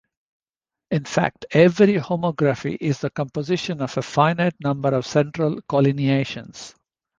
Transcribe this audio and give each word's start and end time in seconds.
In 0.89 1.05
fact, 1.05 1.45
every 1.51 1.99
homography 1.99 2.75
is 2.81 3.01
the 3.01 3.11
composition 3.11 3.83
of 3.83 3.95
a 3.99 4.01
finite 4.01 4.55
number 4.59 4.89
of 4.95 5.05
central 5.05 5.61
collineations. 5.69 6.73